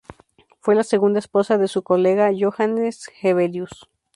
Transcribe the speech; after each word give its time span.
Fue 0.61 0.73
la 0.73 0.83
segunda 0.83 1.19
esposa 1.19 1.59
de 1.59 1.67
su 1.67 1.83
colega 1.83 2.31
Johannes 2.35 3.07
Hevelius. 3.21 3.87